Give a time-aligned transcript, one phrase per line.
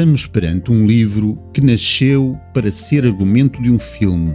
[0.00, 4.34] estamos perante um livro que nasceu para ser argumento de um filme.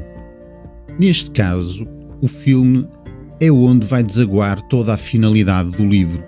[1.00, 1.88] Neste caso,
[2.22, 2.88] o filme
[3.42, 6.24] é onde vai desaguar toda a finalidade do livro.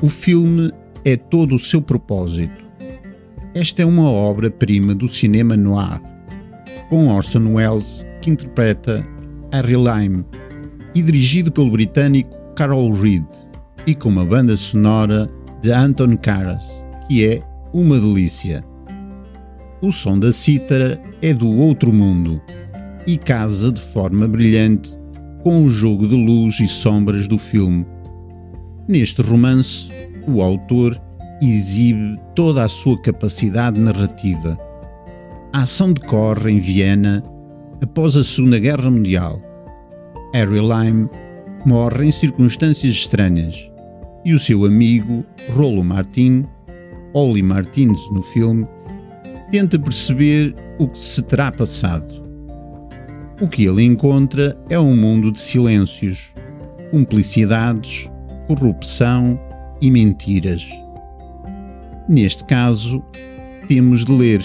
[0.00, 0.70] O filme
[1.04, 2.64] é todo o seu propósito.
[3.56, 6.00] Esta é uma obra-prima do cinema noir,
[6.88, 9.04] com Orson Welles, que interpreta
[9.52, 10.24] Harry Lime,
[10.94, 13.24] e dirigido pelo britânico Carol Reed,
[13.84, 15.28] e com uma banda sonora
[15.60, 16.64] de Anton Karas,
[17.08, 18.64] que é uma delícia.
[19.80, 22.40] O som da cítara é do outro mundo
[23.06, 24.96] e casa de forma brilhante
[25.42, 27.84] com o jogo de luz e sombras do filme.
[28.86, 29.88] Neste romance,
[30.26, 30.96] o autor
[31.40, 34.56] exibe toda a sua capacidade narrativa.
[35.52, 37.24] A ação decorre em Viena
[37.82, 39.40] após a Segunda Guerra Mundial.
[40.32, 41.08] Harry Lime
[41.66, 43.68] morre em circunstâncias estranhas
[44.24, 46.44] e o seu amigo Rolo Martin
[47.14, 48.66] Oli Martins no filme,
[49.50, 52.22] tenta perceber o que se terá passado.
[53.40, 56.32] O que ele encontra é um mundo de silêncios,
[56.90, 58.08] cumplicidades,
[58.46, 59.38] corrupção
[59.80, 60.66] e mentiras.
[62.08, 63.02] Neste caso,
[63.68, 64.44] temos de ler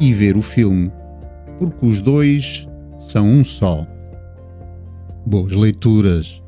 [0.00, 0.92] e ver o filme,
[1.58, 3.86] porque os dois são um só.
[5.26, 6.42] Boas leituras!